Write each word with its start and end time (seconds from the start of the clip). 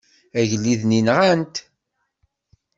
Agellid-nni 0.39 1.01
nɣan-t. 1.01 1.55